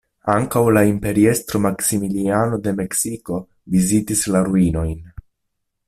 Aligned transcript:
Ankaŭ 0.35 0.61
la 0.77 0.81
imperiestro 0.91 1.61
Maksimiliano 1.65 2.59
de 2.69 2.73
Meksiko 2.81 3.39
vizitis 3.77 4.27
la 4.37 4.43
ruinojn. 4.49 4.99